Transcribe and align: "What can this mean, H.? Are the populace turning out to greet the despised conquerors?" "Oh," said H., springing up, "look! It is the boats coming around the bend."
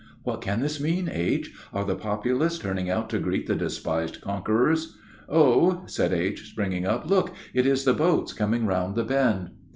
"What 0.23 0.41
can 0.41 0.61
this 0.61 0.81
mean, 0.81 1.07
H.? 1.13 1.53
Are 1.71 1.85
the 1.85 1.93
populace 1.93 2.57
turning 2.57 2.89
out 2.89 3.07
to 3.11 3.19
greet 3.19 3.45
the 3.45 3.53
despised 3.53 4.19
conquerors?" 4.19 4.97
"Oh," 5.29 5.83
said 5.85 6.11
H., 6.11 6.49
springing 6.49 6.87
up, 6.87 7.07
"look! 7.07 7.35
It 7.53 7.67
is 7.67 7.83
the 7.85 7.93
boats 7.93 8.33
coming 8.33 8.65
around 8.65 8.95
the 8.95 9.03
bend." 9.03 9.51